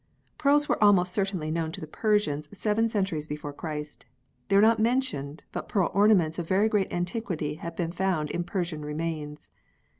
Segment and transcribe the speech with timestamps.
[0.39, 4.03] Pearls were almost certainly known to the Persians seven centuries before Christ;
[4.47, 8.31] they are not men tioned, but pearl ornaments of very great antiquity have been found
[8.31, 9.51] in Persian remains.